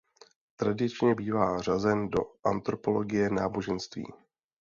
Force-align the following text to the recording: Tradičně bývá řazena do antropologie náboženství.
Tradičně 0.55 1.15
bývá 1.15 1.61
řazena 1.61 2.07
do 2.07 2.17
antropologie 2.43 3.29
náboženství. 3.29 4.05